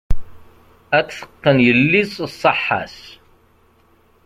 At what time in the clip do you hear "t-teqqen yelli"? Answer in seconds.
1.07-2.03